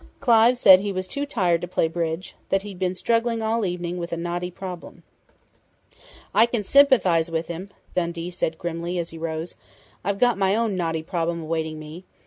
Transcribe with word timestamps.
Clive 0.19 0.57
said 0.57 0.79
he 0.79 0.91
was 0.91 1.05
too 1.05 1.27
tired 1.27 1.61
to 1.61 1.67
play 1.67 1.87
bridge 1.87 2.33
that 2.49 2.63
he'd 2.63 2.79
been 2.79 2.95
struggling 2.95 3.43
all 3.43 3.63
evening 3.63 3.97
with 3.99 4.11
a 4.11 4.17
knotty 4.17 4.49
problem." 4.49 5.03
"I 6.33 6.47
can 6.47 6.63
sympathize 6.63 7.29
with 7.29 7.49
him!" 7.49 7.69
Dundee 7.95 8.31
said 8.31 8.57
grimly, 8.57 8.97
as 8.97 9.11
he 9.11 9.19
rose. 9.19 9.53
"I've 10.03 10.17
got 10.17 10.39
my 10.39 10.55
own 10.55 10.75
knotty 10.75 11.03
problem 11.03 11.43
awaiting 11.43 11.77
me.... 11.77 12.03